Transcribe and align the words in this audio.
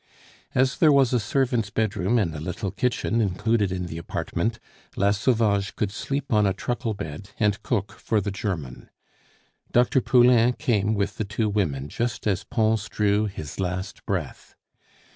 As 0.55 0.79
there 0.79 0.91
was 0.91 1.13
a 1.13 1.19
servant's 1.19 1.69
bedroom 1.69 2.17
and 2.17 2.33
a 2.33 2.39
little 2.39 2.71
kitchen 2.71 3.21
included 3.21 3.71
in 3.71 3.85
the 3.85 3.99
apartment, 3.99 4.57
La 4.95 5.11
Sauvage 5.11 5.75
could 5.75 5.91
sleep 5.91 6.33
on 6.33 6.47
a 6.47 6.53
truckle 6.55 6.95
bed 6.95 7.29
and 7.39 7.61
cook 7.61 7.91
for 7.91 8.19
the 8.19 8.31
German. 8.31 8.89
Dr. 9.71 10.01
Poulain 10.01 10.53
came 10.53 10.95
with 10.95 11.17
the 11.17 11.23
two 11.23 11.47
women 11.49 11.87
just 11.87 12.25
as 12.25 12.43
Pons 12.43 12.89
drew 12.89 13.27
his 13.27 13.59
last 13.59 14.03
breath. 14.07 14.55